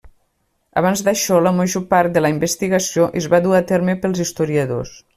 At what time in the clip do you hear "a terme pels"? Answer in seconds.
3.59-4.27